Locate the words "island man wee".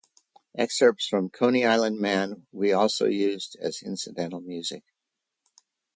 1.63-2.71